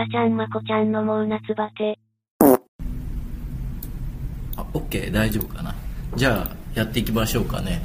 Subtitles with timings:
[0.00, 1.98] さちゃんまこちゃんのもう夏バテ。
[4.56, 5.74] あ、OK、大丈夫かな。
[6.16, 7.82] じゃあ、やっていきましょうかね。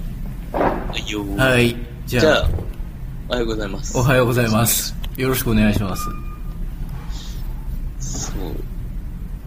[0.54, 1.76] はいよーはい。
[2.06, 2.49] じゃあ、じゃあ、
[3.28, 3.97] おはようございます。
[3.97, 4.96] おはようございます。
[5.17, 6.06] よろしくお願いします。
[7.99, 8.36] そう。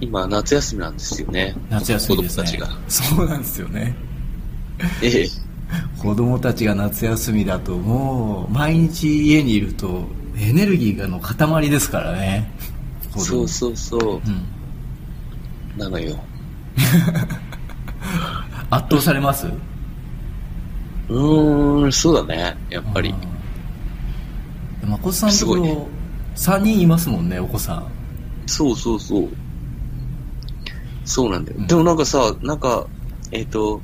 [0.02, 1.56] 今、夏休みなんですよね。
[1.70, 2.44] 夏休みですね。
[2.44, 2.78] 子供たちが。
[2.90, 3.94] そうなんですよね。
[5.02, 5.28] ええ。
[5.98, 10.06] 子供たちが夏休みだともう毎日家にいると
[10.40, 12.50] エネルギーがの塊ですからね。
[13.16, 14.18] そうそうそうう。
[14.18, 14.46] ん。
[15.76, 16.16] なのよ。
[18.70, 19.46] 圧倒されます？
[21.08, 22.56] うーん、そうだね。
[22.70, 23.14] やっぱり。
[24.86, 25.88] まこさんとねろ
[26.36, 27.84] 3人いますもんね、お子さん。
[28.46, 29.28] そうそうそう。
[31.04, 31.56] そうなんだよ。
[31.58, 32.86] うんでもなんかさ、なんか、
[33.32, 33.82] えっ、と、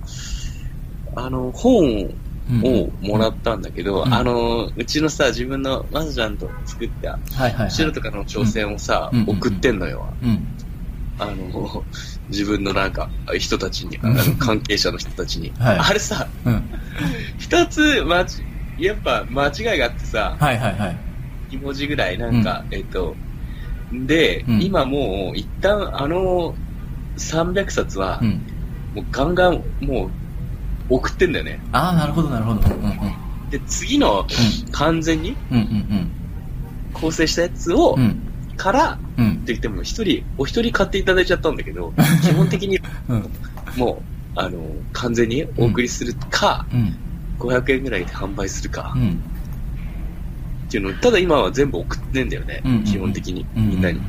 [1.16, 2.14] あの、本
[2.62, 7.66] をもらったんだけど、うんあの、うちのさ、自分のマスちゃんと作った、はいはい、はい。
[7.68, 10.14] 後ろとかの挑戦をさ、うんうんうん送ってんのよ。
[10.22, 10.46] うん。
[11.18, 11.84] あの、
[12.28, 15.52] 自分のなんか、人たちに、あうんの関係者の人たちに。
[15.58, 16.70] はいあれさ、うん。
[17.38, 18.42] 二つ、まち、
[18.78, 20.96] やっぱ間違いがあってさ、はいはいはい。
[21.56, 23.16] 2文字ぐらい、なんか、えっと、
[23.92, 26.54] で、うん今もう、一旦あの、
[27.16, 28.46] 300冊はう、ん。
[28.94, 30.10] もうガンガン、もう、
[30.88, 31.60] 送ってんだよね。
[31.72, 32.60] ああ、なるほどなるほど。
[32.74, 33.50] うんうん。
[33.50, 34.26] で、次の、
[34.72, 36.10] 完全にうんうん
[36.92, 38.02] 構成したやつをうん。
[38.02, 38.16] う、ん。
[38.56, 39.40] から、うんって。
[39.46, 43.30] 言っても、一人、お一人買っていただいちゃったんだけど、基本的に、うん。
[43.76, 44.02] も
[44.36, 44.58] う、あの、
[44.92, 46.96] 完全にお送りするか、うん。
[47.38, 49.10] 500円ぐらいで販売するかう、ん。
[50.68, 52.84] っていうのを、ただ今は全部送ってんだよね、うん。
[52.84, 53.68] 基本的に、うん。
[53.70, 54.00] みんなに。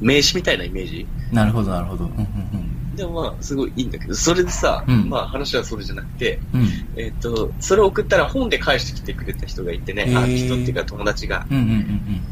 [0.00, 2.04] 名刺みたいなイメージなるほどなるほど。
[2.04, 6.60] うんうんでもまあ、すごいいいんだけど、それでさ、うんまあ話はそれじゃなくて、うん。
[6.60, 6.68] うん。
[6.96, 12.22] えっ、と、それを送ったら本で返してきてくれた人がいてね、あへー人っていうか友達が、うんうんうん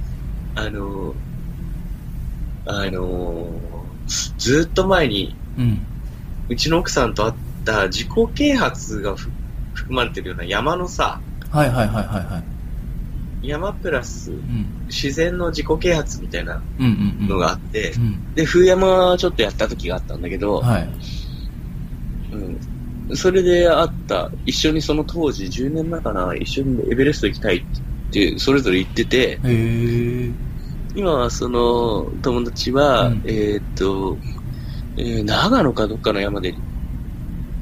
[0.54, 1.14] あのー、
[2.66, 5.64] あのー、ずっと前に、うん。
[5.64, 5.86] うん。
[6.50, 9.30] うちの奥さんと会った自己啓発がふ
[9.72, 12.57] 含まれてるような山のさ、はいはいはいはいはい。
[13.42, 14.74] 山プラスうん。
[14.88, 17.28] 自然の自己啓発みたいなうんうんうん。
[17.28, 18.20] のがあって、うん。
[18.34, 20.90] で、冬山ちょっとやった時があったんだけど、はい。
[22.32, 27.60] うん、それで会った、一緒にその当時10年前かな、一緒にエベレスト行きたいっ
[28.10, 29.40] て、それぞれ言ってて。
[30.94, 34.18] 今はその友達は、うんえーっと、
[34.96, 36.54] えー長野かどっかの山で、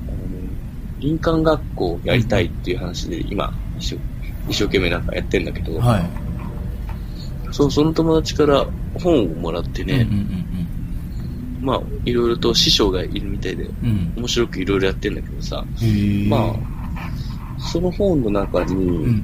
[0.08, 0.28] あの
[1.00, 4.00] 林間学校をやりたいっていう話で、今一生、
[4.48, 6.04] 一生懸命なんかやってんだけど、はい。
[7.52, 10.46] そうその友達から本をもらってうんうね、ん
[11.62, 14.12] まあ、いろいろと師匠がいるみたいで、うんうん。
[14.18, 15.64] 面白くいろいろやってんだけどさ。
[16.28, 19.22] まあ、その本の中に、うん。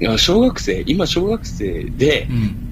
[0.00, 2.68] いや、小学生、今小学生でう、ん。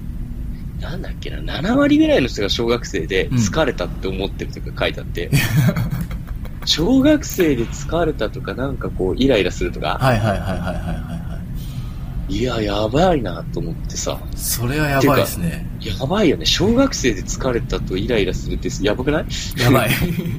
[0.81, 5.29] なんだっけな、7割ぐらいの人が小学生でうん疲れたって思ってるとか書いてあって、
[6.67, 11.39] 小学生で疲れたとか、なんかこう、イライラするとか、はいはいはいはいはいはいは
[12.29, 12.35] い。
[12.35, 15.65] いや、やばいなと思ってさ、それはやばいですね。
[15.79, 16.45] やばいよね。
[16.45, 19.25] 小学生で疲れたとイライラするってやばくない？
[19.57, 19.89] やばい。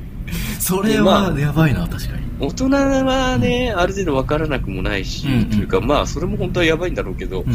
[0.61, 2.23] それはやばいな、確かに。
[2.41, 7.55] 大人はね、ある程度わからなくもないし、うんうんというか、まあ、それも本当はやばいんだろうけど、うん。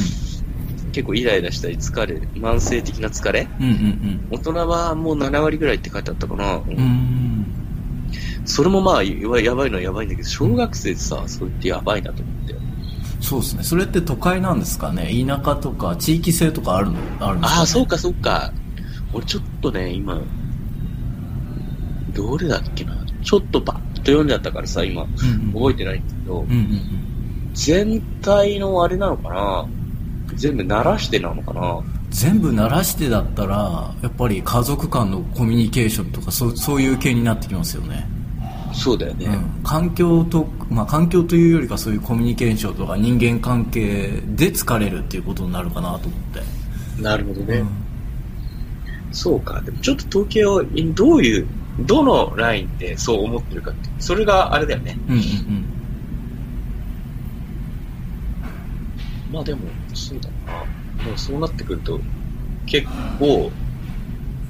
[0.92, 3.48] 結構イライラしたり疲れ、慢性的な疲れ？
[3.60, 6.56] うんうん大人はもう7割ぐらいって書いてあったかな。
[6.56, 7.43] うん。
[8.44, 8.48] うん。
[8.48, 12.56] それもまあ、やばいやばいのはやばいんだけど、小学生でさ、それってやばいなと思って。
[13.22, 13.64] そうですね。
[13.64, 15.10] それって都会なんですかね？
[15.26, 16.98] 田舎とか地域性とかあるの？
[17.22, 18.52] あるんですか、ね、ああ、そうかそうか。
[19.14, 20.22] 俺ちょっとね、今、
[22.14, 22.98] どれだっけな？
[23.24, 25.14] ちょっとバッと読んじゃったからさ、今、うんう
[25.52, 25.54] ん。
[25.54, 29.68] 覚えてないんだけどうん、うん全体のあれなのかな？
[30.36, 31.76] 全部鳴らしてなのかな？
[31.76, 31.86] うん。
[32.10, 38.08] 全部鳴らしてだったら、やっぱり家族間のコミュニケーションとか、そうそういう系になってきますよね。
[38.74, 39.26] そうだよね。
[39.26, 39.64] うん。
[39.64, 46.20] 環境と、まあ環境というよりかそういうコミュニケーションとか人間関係で疲れるっていうことになるかなと思っ
[46.98, 47.02] て。
[47.02, 47.58] なるほどね。
[47.58, 47.84] うん
[49.14, 49.62] そうか。
[49.62, 50.64] でもちょっと統計を、
[50.96, 51.48] どういう、
[51.80, 54.98] どのラインでそう思ってるかって、それがあれだよね。
[55.08, 55.66] うんうん
[59.32, 59.62] まあでも、
[59.96, 60.54] そうだな。
[61.04, 62.00] もうそうなってくると、
[62.68, 62.88] 結
[63.18, 63.52] 構、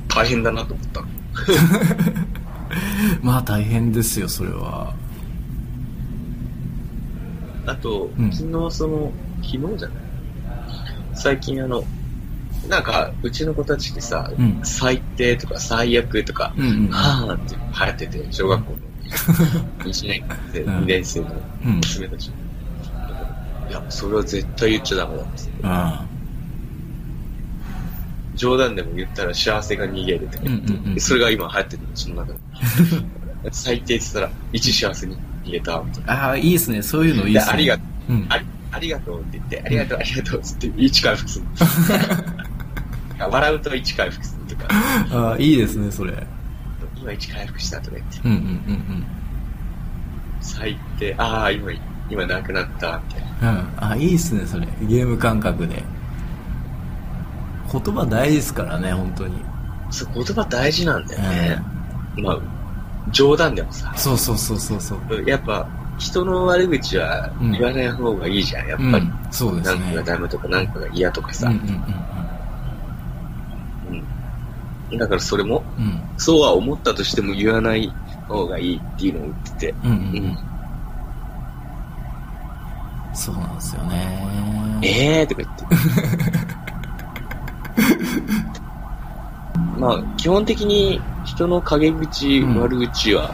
[0.10, 1.00] 大変だなと思った。
[1.00, 1.08] うん。
[3.22, 4.94] まあ大変ですよ、それは。
[7.66, 9.12] あと、うん昨日その、
[9.42, 9.98] 昨日じゃない
[11.16, 11.84] 最近あの、
[12.68, 16.88] なんか、うちの子たちにさ、うん最低とか最悪とか、うんうん。
[16.90, 18.78] はぁって流行ってて、小学校の
[19.86, 21.28] 1 年生、うん2年生の
[21.66, 22.28] うん娘たち。
[23.70, 25.64] いや、それは絶対言っちゃダメだっつって。
[28.44, 32.40] あ冗談でも言ったら幸せが逃げるとか言って、うんうんうんそれが今流行ってるの、その中で。
[33.52, 36.14] 最低って言ったら、一幸せに逃げた、みたいな。
[36.14, 36.82] ああ、いいですね。
[36.82, 37.52] そういうのいいですね。
[37.52, 37.80] でありが
[38.10, 38.26] うん。
[38.30, 41.46] ありありがとうって言って、ありがとう、ありがとうっつって、一回復する。
[43.30, 46.14] 笑うと一回復するとか、ああ、いいですね、それ。
[47.00, 49.06] 今一回復したとか言って、うんうんうん
[50.42, 51.72] 最低、ああ、今、
[52.10, 53.52] 今なくなった、みたいな。
[53.52, 53.58] うん。
[53.58, 53.64] うん。
[53.78, 54.68] ああ、いいですね、それ。
[54.82, 55.84] ゲーム感覚で。
[57.80, 59.44] 言葉大事ですからね、本当に。
[59.90, 61.62] そう、言葉大事なんだよね。
[62.18, 62.40] まあ、
[63.12, 65.30] 冗談でもさ、そうそうそうそうそう。
[65.30, 65.68] やっぱ、
[65.98, 68.90] 人の悪口は言わない方がいいじゃん、やっぱり。
[68.90, 69.82] うん、そうですね。
[69.82, 71.48] 何かがダメとか何かが嫌とかさ。
[71.48, 71.84] うん
[74.98, 76.00] だからそれも、うん。
[76.18, 77.92] そうは思ったとしても言わない
[78.28, 79.76] 方がいいっていうのを言ってて。
[79.84, 80.38] うんうんうんうんうん。
[83.16, 84.80] そうなんですよね。
[84.84, 85.66] ええーとか言って。
[89.78, 93.32] まあ、基本的に人の陰口、うん悪口は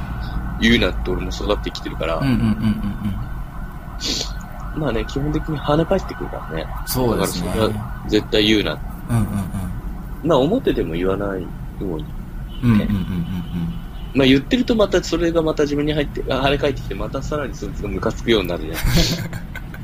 [0.62, 2.44] 言うなって俺も育ってきてるから、うんうんうんうん
[4.76, 4.82] うん。
[4.82, 6.68] まあね、基本的に跳ね返ってくるからね。
[6.86, 8.78] そうですねだからそれは絶対言うな。
[9.10, 9.26] うんうん
[10.24, 11.48] まあ、表でも言わないよ
[11.80, 12.06] うに。
[12.64, 12.72] うん。
[12.72, 12.90] うんうんうん
[14.16, 18.70] まあ、言ってるとまたそれがまた自分に入って、あ跳ね返ってきて、またさらにそいつがムカつくようになるね。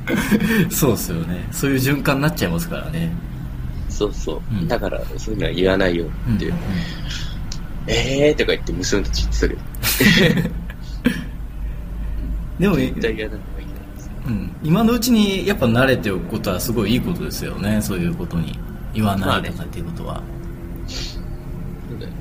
[0.07, 0.69] うんうん。
[0.71, 1.47] そうですよね。
[1.51, 3.11] そういう循環になっちゃいますからね。
[3.95, 4.41] そうそう。
[4.51, 6.05] うんだから、そういうのは言わないよ
[6.35, 6.53] って。
[7.87, 10.49] えーとか言って娘たち言ってたけど。
[12.59, 14.11] でも、絶対嫌なのがいけないです。
[14.27, 17.81] うん、今のうちにやっぱ慣れておくことはすごいいいことですよね。
[17.81, 18.59] そういうことに。
[18.93, 20.23] 言わないとかっていうことは。
[20.87, 21.19] そ
[21.95, 22.11] うだよ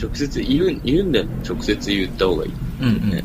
[0.00, 1.26] 直接言う、言うんだよ。
[1.46, 2.52] 直接言った方がいい。
[2.80, 3.22] うんうんうんうん。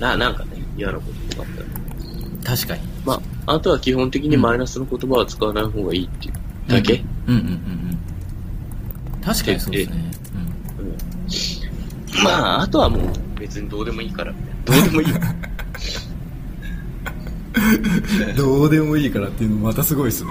[0.00, 2.56] な、なんかね、嫌なこととかあったら。
[2.56, 2.82] 確かに。
[3.06, 6.34] まあ、あとは基本的にマイナスの言葉は使わない方がいいっていう
[6.68, 7.04] だけ？
[7.26, 7.46] うんうんうんう
[9.16, 9.20] ん。
[9.22, 10.10] 確かにそうですね。
[12.16, 13.02] うんまあ、あとはもう
[13.38, 14.32] 別にどうでもいいから、
[14.64, 15.08] どうでもいい
[18.36, 20.30] どうでもいいからっていうのまたすごいですね。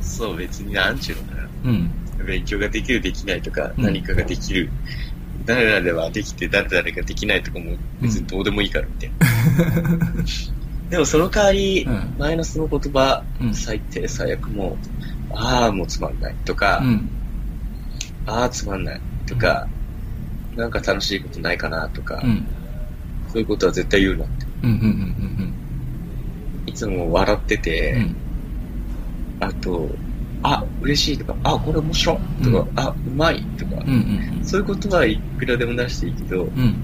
[0.00, 1.48] そう、別になんちゅうのかな。
[1.64, 1.90] うん。
[2.26, 4.70] 勉強ができる、できないとか、うん何かができる。
[5.46, 10.12] 誰々はできて、誰々ができないとかも別にどうでもいいからみたいな。
[10.90, 14.99] でもその代わり、うんマイナスの言葉、うん最低、最悪もう、
[15.34, 17.08] ああ、もうつまんないとか、うん。
[18.26, 19.66] ああ、つまんないとか、
[20.56, 22.46] なんか楽しいことないかなとか、うん。
[23.32, 24.46] そういうことは絶対言うなって。
[24.62, 25.00] うんうんうん
[26.66, 28.16] いつも笑ってて、うんうん。
[29.40, 29.88] あと、
[30.42, 36.50] あ、嬉しいとか、あ、これ面白いとか、うんあ、うまいとか、うんうんそういうことはいくらでも出していいけど、うん。
[36.60, 36.74] うん。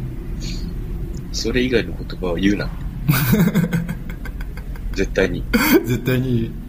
[1.33, 2.69] それ以外の言葉は言うな。
[4.95, 5.45] 絶対に。
[5.85, 6.66] 絶対に。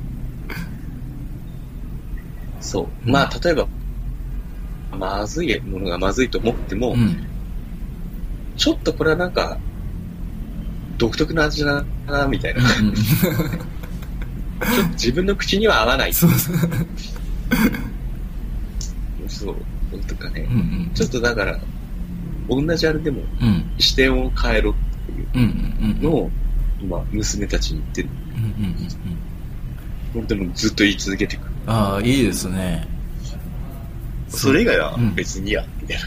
[2.68, 2.88] そう。
[3.06, 3.66] うんまあ、例えば、
[5.00, 7.26] まずいものがまずいと思っても、うん。
[8.58, 9.58] ちょっとこれはなんか、
[10.98, 12.62] 独特な味だな、みたいな。
[12.62, 12.96] うんうん。
[12.96, 13.02] ちょ
[14.84, 16.14] っと自分の口には合わない。
[16.14, 16.56] そうそう。
[19.30, 19.56] そう。
[20.06, 20.58] とかねうん。
[20.58, 20.92] うん。
[20.94, 21.58] ちょっとだから、
[22.50, 23.64] 同じあれでもうん。
[23.78, 24.74] 視点を変えろっ
[25.06, 26.04] ていう。
[26.04, 26.32] のを、
[26.82, 28.10] 今、娘たちに言ってる。
[28.36, 28.88] うんうんうんうん。
[30.14, 31.57] 本当にずっと言い続けていく。
[31.68, 32.88] ああ、いいですね。
[34.30, 36.04] それ以外はうん別にや、みたいな。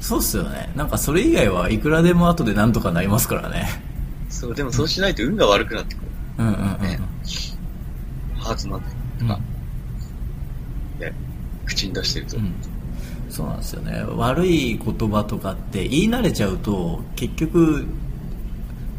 [0.00, 0.70] そうっすよね。
[0.76, 3.66] なんかそれ以外はいくらでも後でなんとかなりますからね。
[4.28, 6.06] そう、でもそうしないと運が悪くなってくる。
[6.38, 6.58] うんうんうん
[8.38, 8.80] ハーツマン
[9.18, 9.40] とか、
[11.00, 11.12] ね、
[11.64, 12.36] 口に出してると。
[12.36, 12.52] うん
[13.30, 17.84] そうなんですよね悪い言葉とかって言い慣れちゃうと結局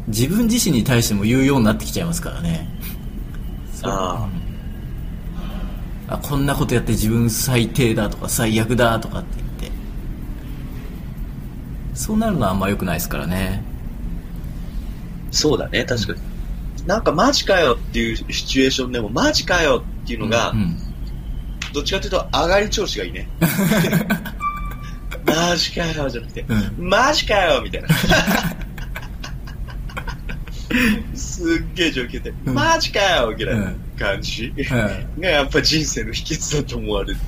[0.08, 2.68] 自分自身に対しても言うようになってきちゃいますからね
[3.72, 4.45] そうあうん
[6.08, 9.76] あこんなことやって自分最低だとか最悪だとかって言って。
[11.94, 13.62] そうなるのはあんま良くないですからね。
[15.30, 16.20] そうだね、確かに。
[16.86, 20.76] なんかマジかよっていうシチュエーションでも、マジかよっていうのが、うん
[21.72, 23.28] どっちかというと上がり調子がいいね。
[25.26, 26.88] マジかよじゃなくて、うん。
[26.88, 27.88] マジかよみたいな。
[31.14, 32.54] すっげえ状況で、うん。
[32.54, 33.60] マジかよみたいな。
[33.60, 37.18] うん感じ、うがやっぱ人生の秘訣だと思われる。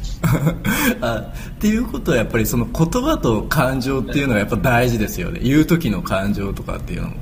[1.00, 5.40] あっていうことはやっぱりその言葉と感情っていうのはやっぱ大事ですよね。
[5.42, 7.16] 言う時の感情とかっていうのも。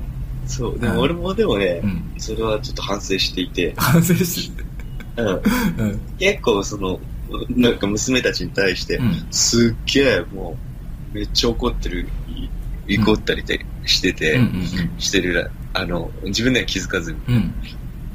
[0.45, 0.95] そう、でうん。
[0.95, 2.03] も俺もでもね、うん。
[2.17, 4.63] それはちょっと反省していて、反省して。
[5.17, 5.99] うん、うん。
[6.19, 6.99] 結構その、
[7.49, 9.25] なんか娘たちに対して、うん。
[9.31, 10.57] すっげえも
[11.13, 12.07] う、めっちゃ怒ってる、
[12.87, 17.19] い怒ったりでしてて、うんうんしてるら、あの、自分では気づかずに。
[17.27, 17.35] うん。
[17.35, 17.53] うん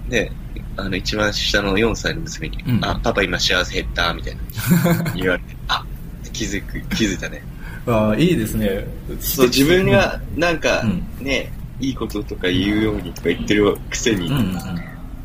[0.08, 0.30] ね、
[0.76, 2.84] あの、一番下の4歳の娘に、うん。
[2.84, 5.12] あ、パパ今幸せ減った、みたいな。
[5.14, 5.84] 言われて、あ、
[6.32, 7.42] 気づく、気づいたね。
[7.86, 8.86] ああいいですね。
[9.20, 14.58] そう、自分が、なんかうん、ね、いいこととか言うようにとか言ってるくせに、うんうん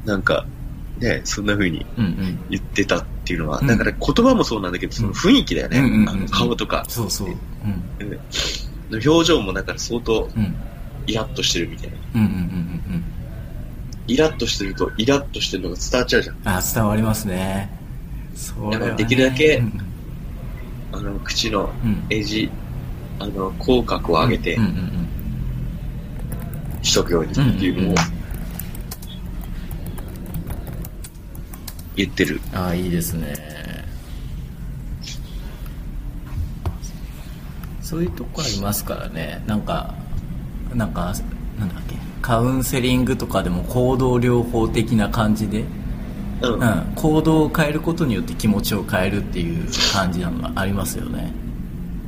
[0.06, 0.46] なんか、
[1.00, 2.40] ね、そんな風にうんうん。
[2.50, 3.68] 言ってたっていうのは、うん。
[3.68, 5.80] だから言葉もそうなんだけど、その雰囲気だよね。
[5.80, 6.10] うんうんうん。
[6.10, 7.28] あの顔とか、そうそう。
[7.28, 8.12] うん。
[8.92, 9.10] うん。
[9.10, 10.56] 表情もだから相当うん。
[11.06, 11.98] イラッとしてるみたいな。
[12.16, 13.04] うんうんうんうんうん
[14.08, 16.38] イラッとしてると、イラッとしてるのが伝わっちゃうじゃん。
[16.46, 17.70] あ伝わりますね。
[18.36, 18.80] それはね。
[18.80, 19.82] だからできるだけうん。
[20.94, 22.06] あの、口のうん。
[22.10, 22.50] エジ、
[23.20, 25.08] あの、口角を上げてうんうんうん
[26.82, 27.96] しとくようにっていうのを
[31.98, 32.40] 言ってる。
[32.54, 33.36] ああいいですね。
[37.82, 39.44] そういうとこありますからね。
[39.48, 39.96] なんか
[40.74, 41.14] なんか
[41.60, 45.64] なんだっけカウンセリングとかでも行動療法的な感じで、
[46.42, 46.60] うん。
[46.60, 51.32] うん、行動を変えることによって気持ちを変えるっていう感じなのがありますよね、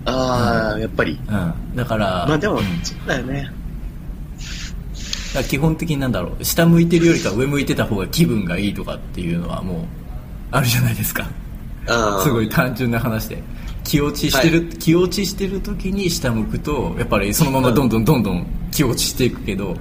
[0.05, 1.19] ああ、やっぱり。
[1.27, 3.51] うん、だからまあでもうん、そうだよね。
[5.33, 6.43] だ基本的になんだろう。
[6.43, 9.85] 下向いてるよりか上向いてた方が気分がいいとかっていうのはもう
[10.51, 11.29] あるじゃないですか。
[11.87, 12.23] ああ。
[12.23, 13.41] すごい単純な話で。
[13.83, 19.75] 気落ちしてる、は気落ちしてる時に下向くとやっぱりそのままどんどんどんどん気落ちしていくけど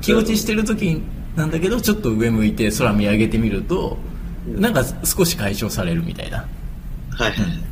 [0.00, 1.00] 気落ちしてる時
[1.36, 3.98] なんだけどちょっと上向いて空見上げてみると
[4.46, 6.46] なんか少し解消されるみたいな
[7.20, 7.70] はいはい。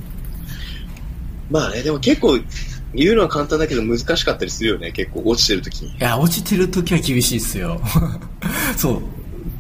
[1.51, 2.39] まあね、でも結構、
[2.95, 4.93] 言うのは簡単だけど難しかったりするよね。
[4.93, 5.91] 結構落ちてる時に。
[5.91, 7.81] いや落ちてる時は厳しいっすよ
[8.77, 9.03] そ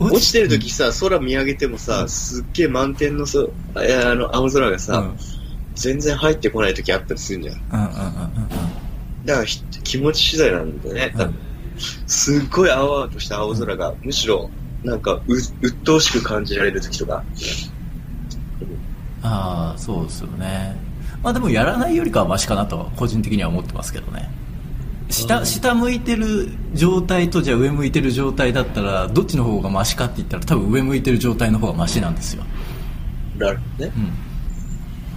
[0.00, 3.80] う落ちてる時さ、空見上げてもさ、すっげえ満天のそあ
[4.14, 5.10] の青空がうんさ、
[5.74, 7.54] 全然入ってこない時あったりするんじゃん。
[7.54, 8.32] うんうんうんうん
[9.24, 11.34] だからひ気持ち次第なんだよね、多分。
[12.06, 14.50] すっごい青々とした青空が、むしろ、
[14.84, 17.22] なんかう、鬱陶しく感じられる時とか。
[19.22, 20.76] ああそうですよね。
[21.22, 24.30] まあでもやらないよりかはマシかなとは個人的には思ってますけどね。
[25.10, 32.44] 下下向いてる状態とじゃあ上向いてる状態だったらどっちの方がマシかって言ったら多分上向いてる状態の方がマシなんですよ、
[33.38, 33.92] なるほどね。
[33.96, 34.12] うん、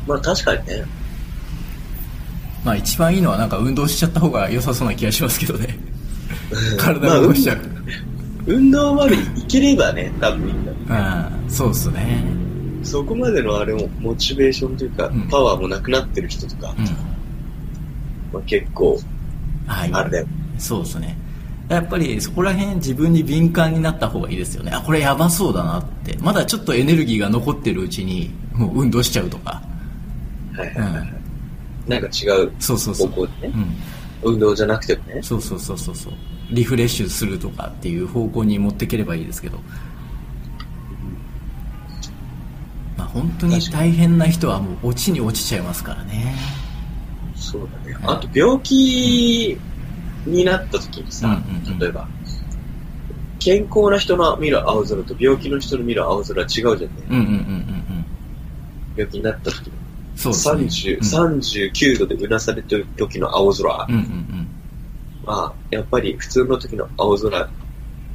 [0.08, 0.86] まあ確かにね。
[2.64, 5.78] まあ一番いいのはなんか運動しちゃった方が良さそうな気がしますけどね
[6.78, 7.60] 体を動かしちゃう、
[8.46, 9.18] 運動までい
[9.48, 11.32] ければね、多分いいんだ。
[11.44, 12.24] うん、そうっすね。
[12.84, 15.28] そこまでのあれも、モチベーションというか、うん。
[15.30, 16.86] パワーもなくなってる人とか、うん。
[18.34, 19.00] まあ、結構、
[19.68, 20.28] はいあれだよ。
[20.58, 21.18] そうですね。
[21.70, 24.72] やっぱりそこら辺自分に敏感になった方がいいですよね。
[24.74, 26.18] あこれやばそうだなって。
[26.20, 29.62] まだちょっとエネルギーが残ってるうちにもう運動しちゃうとか。
[30.54, 31.14] はいはいはいはい。
[31.88, 33.08] なんか違うそうそうそう。
[33.08, 33.54] 方向でね。
[34.24, 34.30] う。
[34.30, 34.34] ん。
[34.34, 35.22] 運動じゃなくてもね。
[35.24, 36.14] そうそうそうそうそう
[36.52, 39.58] リフレッシュするとかっていう方向に持っていければいいですけど、
[42.98, 46.36] まあ、本当に大変な人はもう落ちに落ちちゃいますからね。
[47.36, 47.94] そうだね。
[48.06, 48.18] はい。
[48.18, 49.58] あと、病気
[50.26, 51.80] になった時にさ、うんうんうん。
[51.80, 52.08] 例えば、
[53.40, 56.90] 健康な人の見る青空と病気の人の見る青空は違うじゃんね。
[57.10, 58.06] うんうんうんうんうん。
[58.96, 59.74] 病気になった時の。
[60.16, 60.98] そうですね。
[61.02, 63.86] 30、39度でうなされてる時の青空。
[63.90, 64.61] うんうん
[65.26, 67.50] は、やっぱり普通の時の青空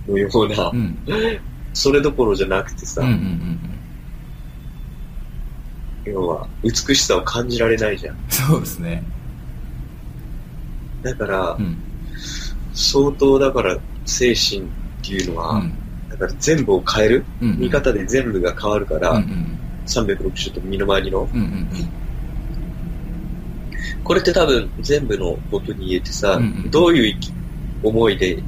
[0.09, 0.79] のような、うん。
[0.79, 1.41] うん
[1.77, 3.61] それどころじゃなくてさ、うんうんうん
[6.07, 8.17] 要は美しさを感じられないじゃん。
[8.29, 9.03] そうですね。
[11.03, 11.77] だから、うん。
[12.73, 14.65] 相当だから精神っ
[15.03, 15.73] ていうのは、うん。
[16.09, 17.59] だから全部を変える、うんうん。
[17.59, 19.59] 見方で全部が変わるから、うんうん。
[19.87, 21.29] 360度身の回りの。
[21.35, 22.06] うんうん
[24.07, 26.71] これって多分全部のことに言えてさ、うんうん。
[26.71, 27.17] どういう
[27.83, 28.41] 思いで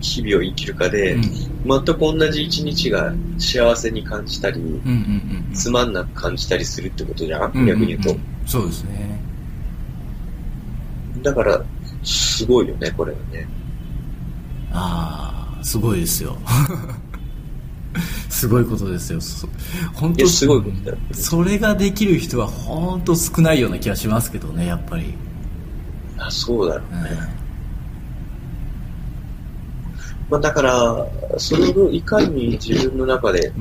[0.00, 1.22] 日々を生きるかで、うん。
[1.22, 5.54] 全く同じ一日が幸せに感じたり、うんうんうんうん。
[5.54, 7.50] つまんなく感じたりするってことじゃん？
[7.52, 8.16] うんうん逆に言うと。
[8.46, 9.20] そうですね。
[11.22, 11.62] だから、
[12.02, 13.46] すごいよね、これはね。
[14.72, 16.36] ああすごいですよ
[18.28, 19.20] すごいことですよ。
[19.20, 19.48] そ
[19.94, 20.98] 本当すごいことだよ。
[21.12, 25.14] それができる人は本当少ないような気がしますけどねやっぱり、
[26.18, 27.02] あそうだろううん。
[27.04, 27.10] ね。
[30.30, 33.52] まあ、だから、それをいかに自分の中で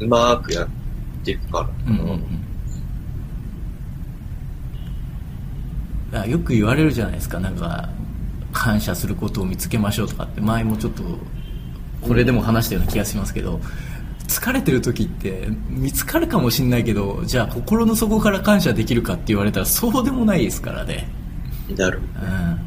[0.00, 0.68] うまくやっ
[1.24, 1.90] ていくかう。
[1.90, 2.10] んうん
[6.12, 6.30] うん。
[6.30, 7.40] よく言われるじゃないですか。
[7.40, 7.88] なんか
[8.52, 11.02] 感謝することを見つけましょうとかって前もちょっと
[12.02, 13.60] これでも話したような気がしますけど
[14.28, 21.08] 疲れてる時って見つかるかもしれないけどじゃあ心の底から感謝できるかって言われたらそうでもないですからね。
[21.76, 22.58] なるうん。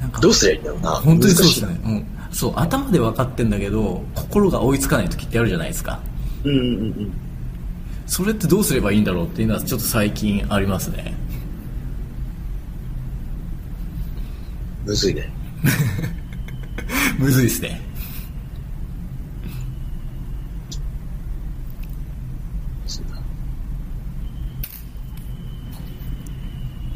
[0.00, 0.90] なんかどうすりゃいいんだろうな。
[0.92, 2.04] 本当にそうですね。
[2.30, 6.00] うそう頭で分かってんだけど心が追いつかない時ってあるじゃないですか。
[6.44, 7.12] うんうんうん。
[8.06, 11.14] それってどうすればいいんだろうっていうのはちょっと最近ありますね。
[14.84, 15.30] むずいね。
[17.18, 17.80] むずいですね。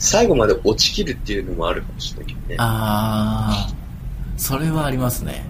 [0.00, 2.56] 最後まで落ちきるっていうのもあるかもしれないけどね。
[2.58, 3.74] ああ
[4.36, 5.44] それはありますね。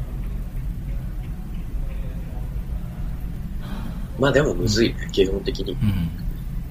[4.18, 5.72] まあでもむずいね、基本的に。
[5.72, 6.10] うん。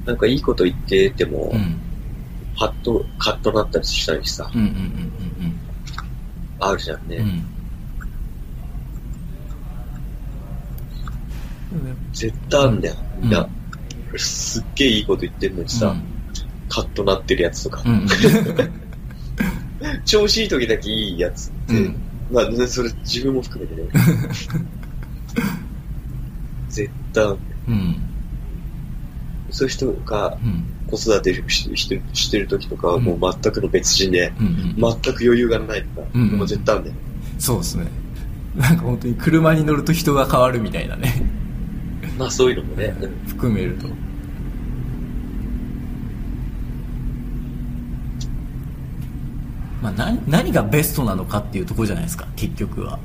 [0.06, 1.80] なんかいいこと言ってても、うん。
[2.58, 5.60] パッと、カッとなったりしたりさ、うんうんうん。
[6.60, 7.18] あるじゃんね。
[7.18, 7.58] うんうん
[12.14, 12.96] 絶対あんだよ。
[13.22, 13.48] うんいや、
[14.16, 15.96] すっげえいいこと言ってんのにさ、
[16.70, 17.84] カッとなってるやつとか、
[20.06, 21.96] 調子いい時だけいいやつって、うん。
[22.32, 23.88] まあ、ねそれ自分も含めてね。
[26.70, 27.40] 絶対あんだよ。
[27.70, 27.96] うん。
[29.50, 30.64] そういう人がうん。
[30.88, 34.86] 子育てしてしてしてる時とかはもう全くの別人で、全く
[35.22, 36.96] 余裕がないとか、もう絶対あんだよ。
[37.38, 37.88] そうですね。
[38.56, 41.22] なんか本当に車に乗ると人が変わるみたいなね
[42.18, 43.88] まあそういうのもね、うん含めると。
[49.82, 52.28] まあ何何がベストなのかっていうところじゃないですか。
[52.36, 53.00] 結局は。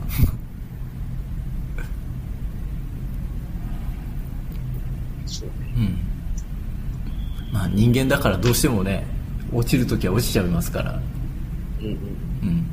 [5.27, 5.55] そうね。
[5.77, 7.53] うん。
[7.53, 9.05] まあ人間だからどうしてもね
[9.53, 11.01] 落ちるときは落ちちゃいますから。
[11.81, 11.93] うんうん。
[11.93, 12.67] うん。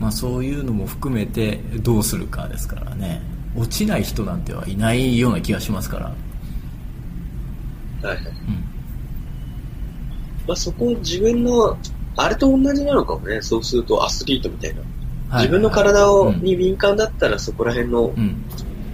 [0.00, 3.22] まあそういうのも含めてどうするかですからね
[3.56, 6.06] 落ちない人なんてはいないような気がしますから。
[8.08, 8.24] はいはい。
[8.24, 8.32] うん。
[10.46, 11.76] まあそこ自分の、
[12.16, 13.42] あれと同じなのかもね。
[13.42, 14.80] そうするとアスリートみたいな。
[15.28, 15.42] はい。
[15.42, 18.44] 自分の体を、うんに敏感だったらそこら辺のう、ん。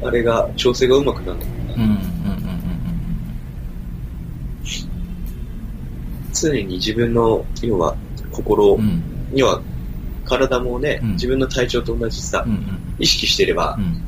[0.02, 1.74] あれが、調整がうまくなるのかな。
[1.74, 1.98] うんうんうん
[6.40, 7.96] 常に自分の、要は、
[8.30, 8.78] 心
[9.32, 9.60] には、
[10.24, 11.12] 体もね、うん。
[11.12, 12.46] 自分の体調と同じさ、
[12.98, 14.07] 意識してればう、ん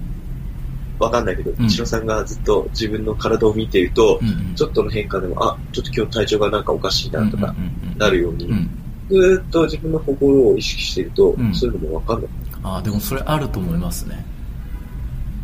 [1.00, 1.66] わかんないけど、うん。
[1.66, 4.54] 一郎さんがずっと自分の体を見ていると、うんうん。
[4.54, 8.70] ちょっとの変化でも、あ、ちょっと今日体調がなんかおかしいなとか、うんなるように、うん。
[9.08, 11.54] ずーっと自分の心を意識していると、うん。
[11.54, 12.28] そういうのもわかんない。
[12.62, 14.14] ああでもそれあると思いますね。
[14.14, 14.24] やっ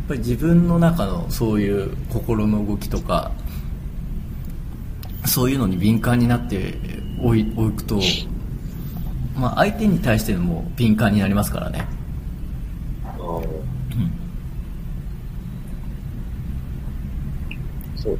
[0.09, 3.31] ぱり自分の中のそういう心の動きとか
[5.25, 6.75] そういうのに敏感になって
[7.21, 7.99] おいおくと、
[9.35, 11.85] まあ、相手に対しても敏感になりますからね、
[13.03, 13.45] ああ、うん、
[17.97, 18.19] そう。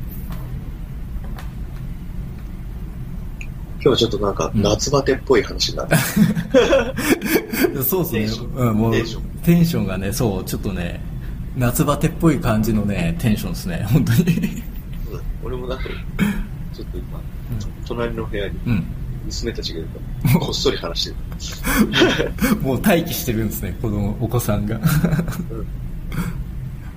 [3.80, 4.62] 今日はちょっとなんかうん。
[4.62, 5.96] 夏バテっぽい話になって、
[7.84, 8.52] そうテンション。
[8.52, 9.88] ですね、うん、もうテンション。
[9.88, 11.02] がねそうちょっとね
[11.56, 14.22] 夏バテっぽい感じのねテンションですね本当に。
[14.22, 14.78] うん
[15.44, 15.86] 俺もなんか、
[16.74, 17.22] ちょっと今、
[17.88, 18.86] 隣の部屋にうん。
[19.26, 20.00] 娘たちがいるか
[20.34, 22.60] ら、 こっそり話してる。
[22.62, 24.76] もう待機してるんですね子供お子さんが。
[24.76, 24.84] うん。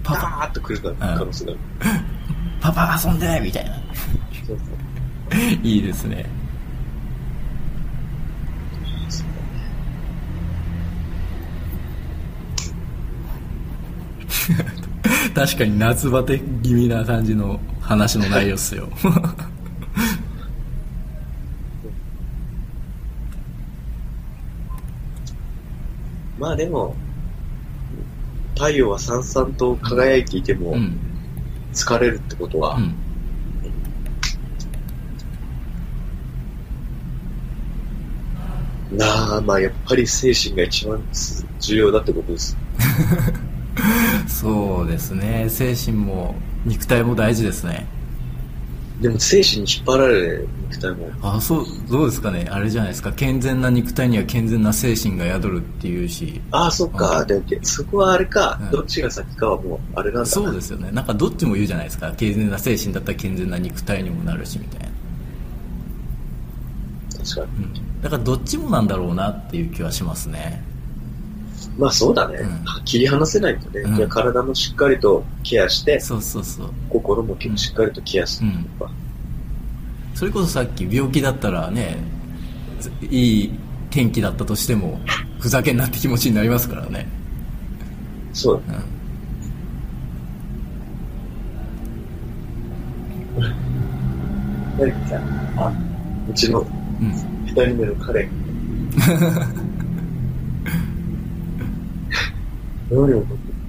[0.03, 0.21] パパ。
[0.21, 1.61] パーッと来るから可能性がある。
[2.61, 3.81] パパ遊んでみたいな。
[5.63, 6.27] いいですね。
[15.35, 18.89] 確かに夏バテ気味な感じの話の内容っすよ。
[26.39, 26.97] まあでも、
[28.55, 31.10] 太陽はさんさんと輝いていてもう、ん
[31.73, 32.95] 疲れるってことは、うん。
[38.99, 41.03] なあ、まあやっぱり精神が一番
[41.61, 42.57] 重要だってことです。
[44.27, 45.47] そうですね。
[45.49, 47.87] 精神も肉体も大事ですね
[49.01, 51.11] でも精神に引っ張られ、肉体も。
[51.23, 52.47] あそうどうですかね。
[52.51, 53.13] あれじゃないですか。
[53.13, 56.41] 健全な肉体には健全な精神が宿るっていうし。
[56.51, 57.21] ああ、そっか。
[57.21, 57.27] うん。
[57.47, 58.71] でそこはあれか、うん。
[58.71, 60.21] どっちが先かはもう、あれなんだ。
[60.21, 60.27] な。
[60.27, 60.91] そうですよね。
[60.93, 62.13] なんかどっちも言うじゃないですか。
[62.13, 64.87] 健全な精神だったら健全な肉体にもなるしみたいな、
[67.25, 67.65] 確かに。
[67.65, 70.63] うん、だからどっちもなんだろうなっていう気はしますね
[71.81, 72.37] まあそうだね。
[72.37, 73.81] うん切り離せないとね。
[73.81, 78.93] うんじゃあ体もしっかりとケアして、そうそうそう心もしっかりとケアするとか。
[80.15, 81.97] それこそさっき病気だったらね
[83.01, 83.53] いい
[83.89, 85.01] 天気だったとしても
[85.39, 87.09] ふざけんなって気持ちになりますからね、
[88.35, 88.85] そうだね。
[88.85, 89.01] うん
[94.79, 95.21] 何かさ、
[95.57, 95.73] あ、
[96.31, 97.13] うちのうん
[97.47, 98.29] 二人目の彼、
[102.91, 103.61] 何怒って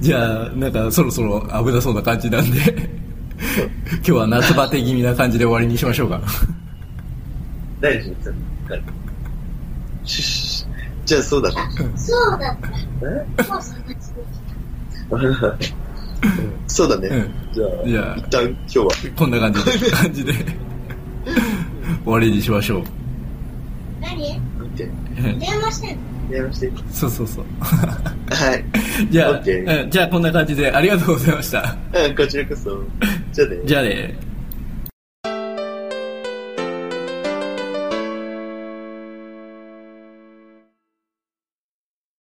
[0.00, 2.58] じゃあ、なんかそろそろ危なそうな感じなんで、
[3.96, 6.22] 今日は夏バテ気味な感じで終わりにしましょうか。
[7.82, 8.36] 何しに来たの
[10.04, 10.70] シュッシュ
[11.04, 11.50] じゃあそうだ。
[11.50, 11.56] そ
[12.34, 12.56] うだ。
[16.66, 17.08] そうだね。
[17.08, 18.88] うんじゃあ、じゃあ一旦今日は。
[19.16, 20.32] こんな感じで、感じで、
[22.04, 22.84] 終わりにしましょう。
[24.00, 24.49] 何。
[25.22, 26.30] 電話してんの？
[26.30, 26.72] 電話して。
[26.92, 27.44] そうそうそう。
[28.34, 28.64] はい。
[29.10, 31.76] じゃあ、うんじゃあこんな感じでありがとうございました。
[31.92, 32.82] うん、こちらこそ。
[33.32, 33.56] じゃあね。
[33.64, 34.14] じゃあね。